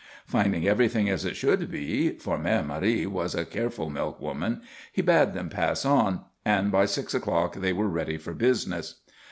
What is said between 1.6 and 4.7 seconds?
be for Mère Marie was a careful milkwoman